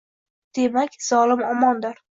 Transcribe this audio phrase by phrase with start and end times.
[0.59, 2.07] Demak, zolim omondir.